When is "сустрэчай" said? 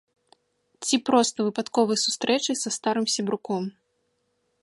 2.05-2.55